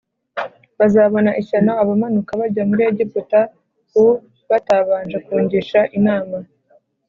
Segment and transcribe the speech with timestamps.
[0.79, 3.39] Bazabona ishyano abamanuka bajya muri Egiputa
[4.03, 4.05] u
[4.49, 6.37] batabanje kungisha inama